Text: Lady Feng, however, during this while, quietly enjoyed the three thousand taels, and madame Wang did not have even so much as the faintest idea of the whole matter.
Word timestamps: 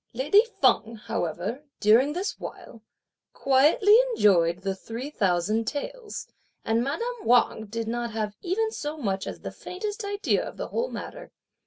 Lady 0.13 0.43
Feng, 0.59 0.95
however, 0.95 1.61
during 1.79 2.11
this 2.13 2.39
while, 2.39 2.81
quietly 3.33 3.95
enjoyed 4.15 4.63
the 4.63 4.73
three 4.73 5.11
thousand 5.11 5.65
taels, 5.67 6.27
and 6.65 6.83
madame 6.83 7.17
Wang 7.23 7.67
did 7.67 7.87
not 7.87 8.09
have 8.09 8.35
even 8.41 8.71
so 8.71 8.97
much 8.97 9.27
as 9.27 9.41
the 9.41 9.51
faintest 9.51 10.03
idea 10.03 10.43
of 10.43 10.57
the 10.57 10.69
whole 10.69 10.89
matter. 10.89 11.31